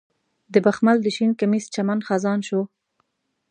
[0.53, 2.61] د بخمل د شین کمیس چمن خزان شو